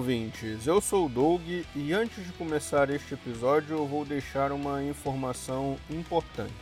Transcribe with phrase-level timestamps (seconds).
[0.00, 0.66] Ouvintes.
[0.66, 1.42] Eu sou o Doug
[1.76, 6.54] e antes de começar este episódio eu vou deixar uma informação importante.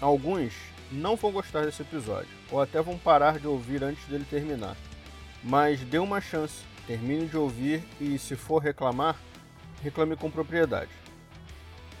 [0.00, 0.52] Alguns
[0.90, 4.76] não vão gostar desse episódio ou até vão parar de ouvir antes dele terminar.
[5.44, 9.14] Mas dê uma chance, termine de ouvir e, se for reclamar,
[9.80, 10.90] reclame com propriedade.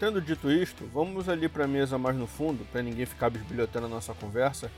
[0.00, 3.86] Tendo dito isto, vamos ali para a mesa mais no fundo, para ninguém ficar bisbilhotando
[3.86, 4.68] a nossa conversa,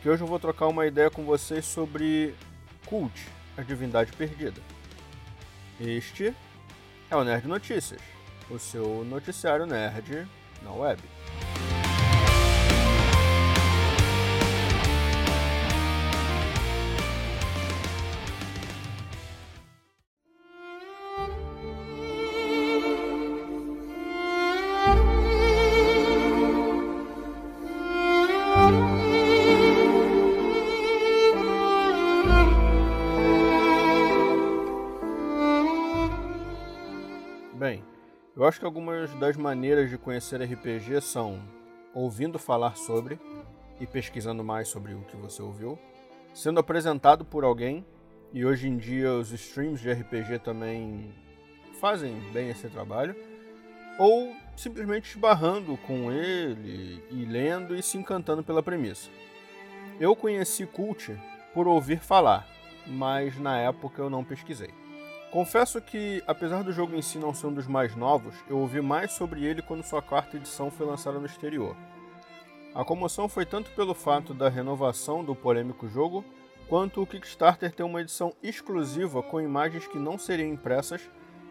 [0.00, 2.34] que hoje eu vou trocar uma ideia com vocês sobre
[2.86, 3.12] cult
[3.56, 4.60] a Divindade Perdida.
[5.80, 6.34] Este
[7.10, 8.00] é o Nerd Notícias,
[8.50, 10.26] o seu noticiário nerd
[10.62, 11.00] na web.
[38.46, 41.40] Acho que algumas das maneiras de conhecer RPG são
[41.94, 43.18] ouvindo falar sobre
[43.80, 45.78] e pesquisando mais sobre o que você ouviu,
[46.34, 47.86] sendo apresentado por alguém,
[48.32, 51.10] e hoje em dia os streams de RPG também
[51.80, 53.16] fazem bem esse trabalho,
[53.98, 59.08] ou simplesmente esbarrando com ele e lendo e se encantando pela premissa.
[59.98, 61.16] Eu conheci Cult
[61.54, 62.46] por ouvir falar,
[62.86, 64.83] mas na época eu não pesquisei.
[65.34, 68.80] Confesso que, apesar do jogo em si não ser um dos mais novos, eu ouvi
[68.80, 71.76] mais sobre ele quando sua quarta edição foi lançada no exterior.
[72.72, 76.24] A comoção foi tanto pelo fato da renovação do polêmico jogo,
[76.68, 81.00] quanto o Kickstarter ter uma edição exclusiva com imagens que não seriam impressas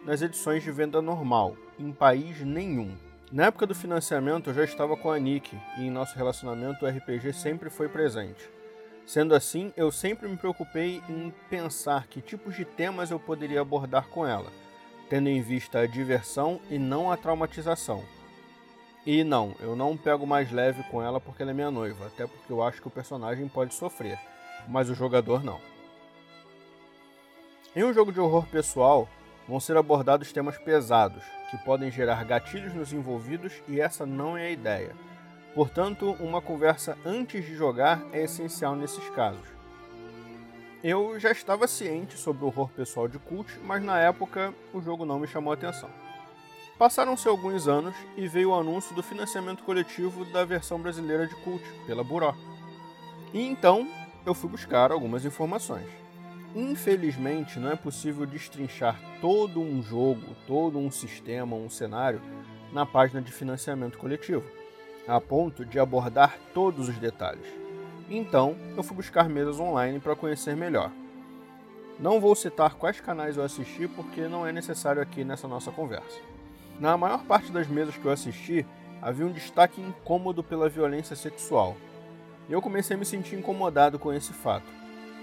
[0.02, 2.96] nas edições de venda normal, em país nenhum.
[3.30, 6.88] Na época do financiamento eu já estava com a Nick e em nosso relacionamento o
[6.88, 8.53] RPG sempre foi presente.
[9.06, 14.08] Sendo assim, eu sempre me preocupei em pensar que tipos de temas eu poderia abordar
[14.08, 14.50] com ela,
[15.10, 18.02] tendo em vista a diversão e não a traumatização.
[19.06, 22.26] E não, eu não pego mais leve com ela porque ela é minha noiva, até
[22.26, 24.18] porque eu acho que o personagem pode sofrer,
[24.66, 25.60] mas o jogador não.
[27.76, 29.06] Em um jogo de horror pessoal,
[29.46, 34.46] vão ser abordados temas pesados, que podem gerar gatilhos nos envolvidos e essa não é
[34.46, 34.96] a ideia.
[35.54, 39.46] Portanto, uma conversa antes de jogar é essencial nesses casos.
[40.82, 45.04] Eu já estava ciente sobre o horror pessoal de Cult, mas na época o jogo
[45.04, 45.88] não me chamou a atenção.
[46.76, 51.64] Passaram-se alguns anos e veio o anúncio do financiamento coletivo da versão brasileira de Cult,
[51.86, 52.34] pela Buró.
[53.32, 53.88] E então
[54.26, 55.88] eu fui buscar algumas informações.
[56.52, 62.20] Infelizmente, não é possível destrinchar todo um jogo, todo um sistema, um cenário
[62.72, 64.63] na página de financiamento coletivo
[65.06, 67.46] a ponto de abordar todos os detalhes.
[68.08, 70.90] Então, eu fui buscar mesas online para conhecer melhor.
[71.98, 76.20] Não vou citar quais canais eu assisti porque não é necessário aqui nessa nossa conversa.
[76.78, 78.66] Na maior parte das mesas que eu assisti,
[79.00, 81.76] havia um destaque incômodo pela violência sexual.
[82.48, 84.66] E eu comecei a me sentir incomodado com esse fato.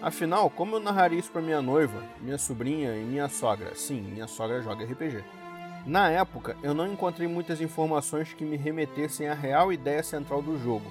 [0.01, 3.75] Afinal, como eu narraria isso para minha noiva, minha sobrinha e minha sogra?
[3.75, 5.23] Sim, minha sogra joga RPG.
[5.85, 10.57] Na época, eu não encontrei muitas informações que me remetessem à real ideia central do
[10.59, 10.85] jogo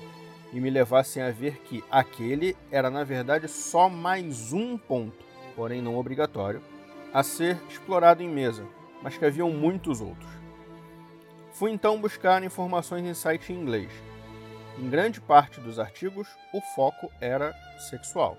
[0.53, 5.25] e me levassem a ver que aquele era na verdade só mais um ponto,
[5.55, 6.61] porém não obrigatório,
[7.15, 8.67] a ser explorado em mesa,
[9.01, 10.29] mas que haviam muitos outros.
[11.53, 13.93] Fui então buscar informações em site em inglês.
[14.77, 17.55] Em grande parte dos artigos, o foco era
[17.89, 18.37] sexual,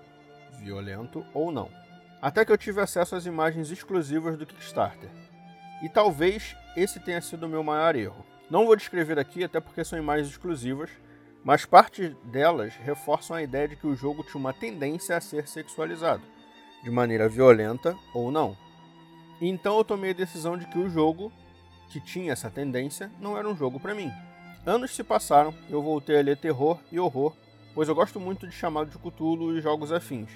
[0.58, 1.70] violento ou não.
[2.20, 5.21] Até que eu tive acesso às imagens exclusivas do Kickstarter
[5.82, 8.24] e talvez esse tenha sido o meu maior erro.
[8.48, 10.90] Não vou descrever aqui, até porque são imagens exclusivas,
[11.44, 15.48] mas parte delas reforçam a ideia de que o jogo tinha uma tendência a ser
[15.48, 16.22] sexualizado,
[16.82, 18.56] de maneira violenta ou não.
[19.40, 21.32] Então eu tomei a decisão de que o jogo,
[21.90, 24.12] que tinha essa tendência, não era um jogo para mim.
[24.64, 27.34] Anos se passaram, eu voltei a ler terror e horror,
[27.74, 30.30] pois eu gosto muito de chamado de Cthulhu e jogos afins.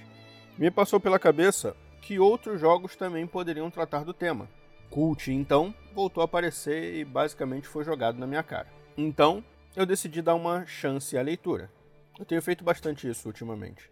[0.58, 4.48] Me passou pela cabeça que outros jogos também poderiam tratar do tema,
[4.90, 8.68] Cult, então, voltou a aparecer e basicamente foi jogado na minha cara.
[8.96, 9.44] Então,
[9.74, 11.70] eu decidi dar uma chance à leitura.
[12.18, 13.90] Eu tenho feito bastante isso ultimamente,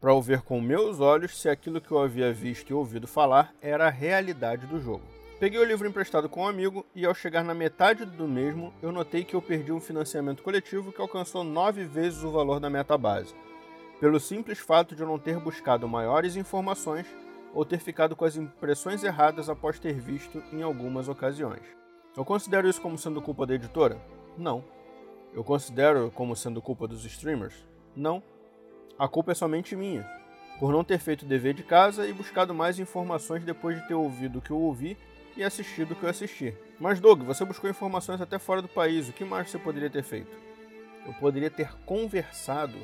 [0.00, 3.86] para ver com meus olhos se aquilo que eu havia visto e ouvido falar era
[3.86, 5.04] a realidade do jogo.
[5.40, 8.92] Peguei o livro emprestado com um amigo e, ao chegar na metade do mesmo, eu
[8.92, 12.96] notei que eu perdi um financiamento coletivo que alcançou nove vezes o valor da meta
[12.96, 13.34] base,
[13.98, 17.06] pelo simples fato de eu não ter buscado maiores informações
[17.52, 21.62] ou ter ficado com as impressões erradas após ter visto em algumas ocasiões.
[22.16, 24.00] Eu considero isso como sendo culpa da editora?
[24.36, 24.64] Não.
[25.34, 27.66] Eu considero como sendo culpa dos streamers?
[27.96, 28.22] Não.
[28.98, 30.06] A culpa é somente minha,
[30.58, 33.94] por não ter feito o dever de casa e buscado mais informações depois de ter
[33.94, 34.96] ouvido o que eu ouvi
[35.36, 36.54] e assistido o que eu assisti.
[36.78, 40.02] Mas, Doug, você buscou informações até fora do país, o que mais você poderia ter
[40.02, 40.30] feito?
[41.06, 42.76] Eu poderia ter conversado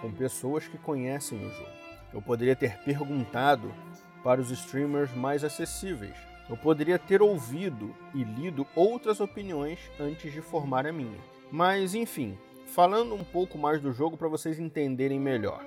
[0.00, 1.70] com pessoas que conhecem o jogo.
[2.12, 3.72] Eu poderia ter perguntado
[4.22, 6.16] para os streamers mais acessíveis.
[6.48, 11.18] Eu poderia ter ouvido e lido outras opiniões antes de formar a minha.
[11.50, 15.64] Mas, enfim, falando um pouco mais do jogo para vocês entenderem melhor.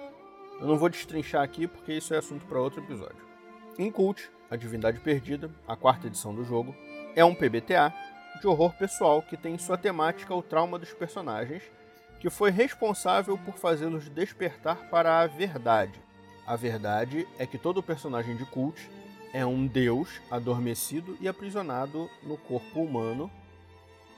[0.59, 3.23] Eu não vou destrinchar aqui porque isso é assunto para outro episódio.
[3.77, 6.75] Em Cult, A Divindade Perdida, a quarta edição do jogo,
[7.15, 7.93] é um PBTA
[8.39, 11.63] de horror pessoal que tem em sua temática o trauma dos personagens,
[12.19, 16.01] que foi responsável por fazê-los despertar para a verdade.
[16.45, 18.89] A verdade é que todo personagem de Cult
[19.33, 23.31] é um deus adormecido e aprisionado no corpo humano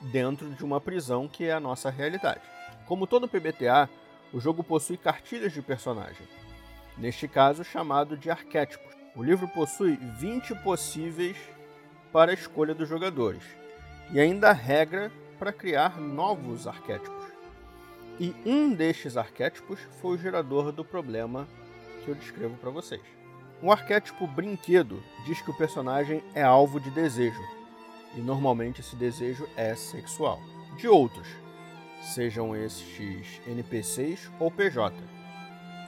[0.01, 2.41] dentro de uma prisão que é a nossa realidade.
[2.85, 3.89] Como todo PBTA,
[4.33, 6.27] o jogo possui cartilhas de personagem,
[6.97, 8.94] neste caso chamado de arquétipos.
[9.15, 11.38] O livro possui 20 possíveis
[12.12, 13.44] para a escolha dos jogadores
[14.12, 17.25] e ainda regra para criar novos arquétipos.
[18.19, 21.47] E um destes arquétipos foi o gerador do problema
[22.07, 23.01] que eu descrevo para vocês.
[23.62, 27.42] O arquétipo brinquedo diz que o personagem é alvo de desejo,
[28.15, 30.39] e normalmente esse desejo é sexual.
[30.77, 31.27] De outros,
[32.13, 34.95] sejam estes NPCs ou PJ.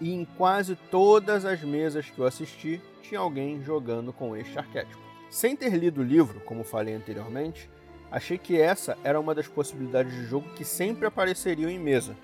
[0.01, 4.99] E em quase todas as mesas que eu assisti, tinha alguém jogando com este arquétipo.
[5.29, 7.69] Sem ter lido o livro, como falei anteriormente,
[8.11, 12.15] achei que essa era uma das possibilidades de jogo que sempre apareceriam em mesa.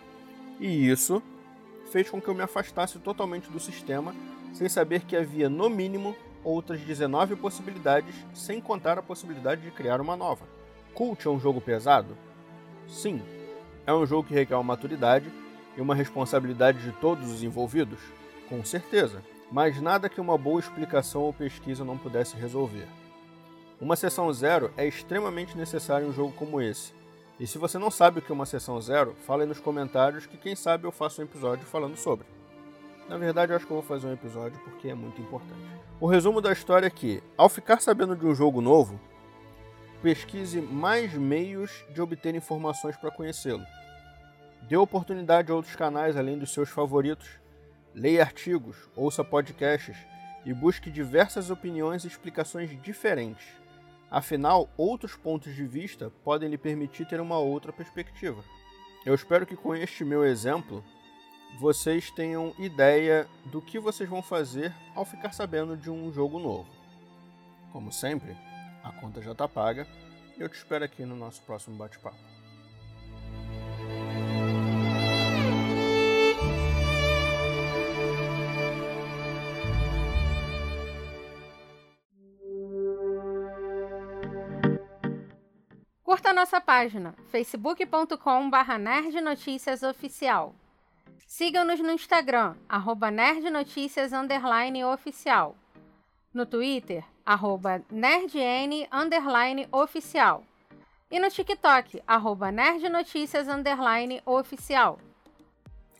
[0.60, 1.22] E isso
[1.96, 4.14] fez com que eu me afastasse totalmente do sistema,
[4.52, 6.14] sem saber que havia, no mínimo,
[6.44, 10.46] outras 19 possibilidades, sem contar a possibilidade de criar uma nova.
[10.94, 12.18] Cult é um jogo pesado?
[12.86, 13.22] Sim,
[13.88, 15.32] é um jogo que requer uma maturidade
[15.78, 18.02] e uma responsabilidade de todos os envolvidos?
[18.50, 22.90] Com certeza, mas nada que uma boa explicação ou pesquisa não pudesse resolver.
[23.80, 26.92] Uma sessão zero é extremamente necessária em um jogo como esse.
[27.40, 30.26] E se você não sabe o que é uma sessão zero, fala aí nos comentários
[30.26, 32.26] que quem sabe eu faço um episódio falando sobre.
[33.10, 35.60] Na verdade, eu acho que eu vou fazer um episódio porque é muito importante.
[36.00, 39.00] O resumo da história é que, ao ficar sabendo de um jogo novo,
[40.02, 43.66] pesquise mais meios de obter informações para conhecê-lo.
[44.64, 47.28] Dê oportunidade a outros canais além dos seus favoritos.
[47.94, 49.98] Leia artigos, ouça podcasts
[50.46, 53.46] e busque diversas opiniões e explicações diferentes.
[54.10, 58.44] Afinal, outros pontos de vista podem lhe permitir ter uma outra perspectiva.
[59.06, 60.84] Eu espero que com este meu exemplo
[61.60, 66.70] vocês tenham ideia do que vocês vão fazer ao ficar sabendo de um jogo novo.
[67.72, 68.36] Como sempre,
[68.84, 69.88] a conta já está paga.
[70.38, 72.45] e Eu te espero aqui no nosso próximo bate-papo.
[86.36, 90.54] Nossa página facebook.com.br nerdnoticiasoficial.
[91.26, 94.12] Siga-nos no Instagram, arroba nerdnoticias
[94.94, 95.56] oficial.
[96.34, 98.86] No Twitter, arroba nerdn
[99.72, 100.44] oficial.
[101.10, 103.48] E no TikTok, arroba nerdnoticias
[104.26, 105.00] oficial.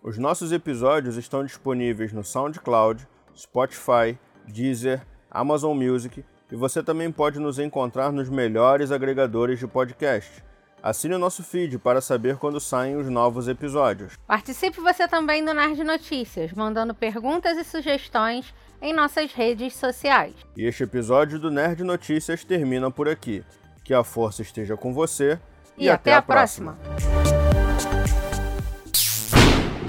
[0.04, 5.02] Os nossos episódios estão disponíveis no SoundCloud, Spotify, Deezer,
[5.32, 10.44] Amazon Music e você também pode nos encontrar nos melhores agregadores de podcast.
[10.82, 14.14] Assine o nosso feed para saber quando saem os novos episódios.
[14.28, 20.36] Participe você também do Nerd Notícias, mandando perguntas e sugestões em nossas redes sociais.
[20.56, 23.44] E este episódio do Nerd Notícias termina por aqui.
[23.84, 25.40] Que a força esteja com você
[25.76, 26.74] e, e até, até, a próxima.
[26.74, 27.26] próxima.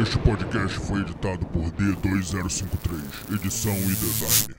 [0.00, 4.56] Este podcast foi editado por D2053, edição e design.